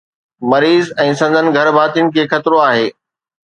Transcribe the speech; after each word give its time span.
مريض 0.53 0.89
۽ 1.03 1.11
سندن 1.21 1.47
گهرڀاتين 1.59 2.13
کي 2.13 2.21
خطرو 2.35 2.67
آهي. 2.69 2.87